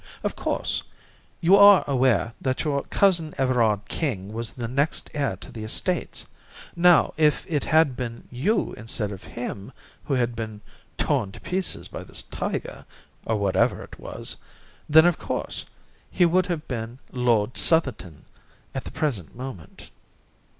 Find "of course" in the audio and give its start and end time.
0.23-0.81, 15.05-15.67